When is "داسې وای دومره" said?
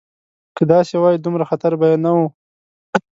0.73-1.43